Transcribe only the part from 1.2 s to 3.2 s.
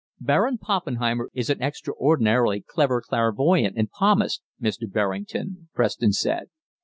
is an extraordinarily clever